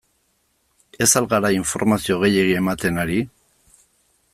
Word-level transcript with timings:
Ez 1.05 1.09
al 1.21 1.29
gara 1.35 1.51
informazio 1.57 2.19
gehiegi 2.25 2.59
ematen 2.65 3.01
ari? 3.05 3.23